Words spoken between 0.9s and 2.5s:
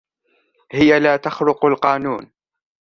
لا تخرق القانون.